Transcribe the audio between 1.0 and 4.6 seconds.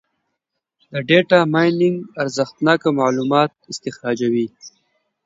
ډیټا مایننګ ارزښتناکه معلومات استخراجوي.